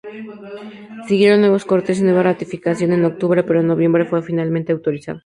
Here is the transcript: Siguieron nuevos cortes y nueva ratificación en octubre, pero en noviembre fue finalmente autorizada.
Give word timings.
Siguieron 1.07 1.41
nuevos 1.41 1.63
cortes 1.63 1.99
y 1.99 2.03
nueva 2.03 2.23
ratificación 2.23 2.91
en 2.91 3.05
octubre, 3.05 3.43
pero 3.43 3.59
en 3.59 3.67
noviembre 3.67 4.05
fue 4.05 4.23
finalmente 4.23 4.71
autorizada. 4.71 5.19